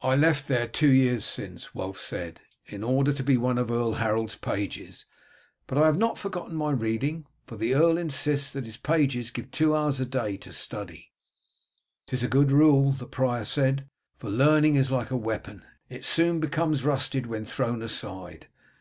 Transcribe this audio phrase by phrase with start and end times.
[0.00, 3.94] "I left there two years since," Wulf said, "in order to be one of Earl
[3.94, 5.06] Harold's pages;
[5.66, 9.50] but I have not forgotten my reading, for the earl insists that his pages give
[9.50, 11.10] two hours a day to study."
[12.06, 16.38] "Tis a good rule," the prior said, "for learning is like a weapon, it soon
[16.38, 18.46] becomes rusted when thrown aside.